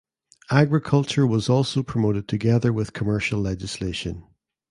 Agriculture 0.49 1.27
was 1.27 1.47
also 1.47 1.83
promoted 1.83 2.27
together 2.27 2.73
with 2.73 2.91
commercial 2.93 3.39
legislation. 3.39 4.23